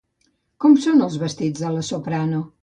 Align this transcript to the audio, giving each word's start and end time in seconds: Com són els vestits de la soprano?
Com 0.63 0.77
són 0.85 1.03
els 1.09 1.19
vestits 1.25 1.67
de 1.67 1.71
la 1.77 1.85
soprano? 1.91 2.43